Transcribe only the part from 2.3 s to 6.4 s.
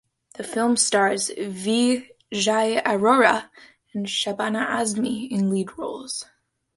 Arora and Shabana Azmi in lead roles.